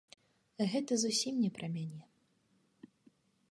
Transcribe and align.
Гэта 0.71 0.97
зусім 1.03 1.35
не 1.43 1.51
пра 1.59 1.67
мяне. 1.75 2.01